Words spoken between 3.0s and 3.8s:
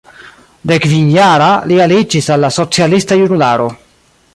Junularo.